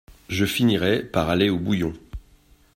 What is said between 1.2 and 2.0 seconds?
aller au bouillon…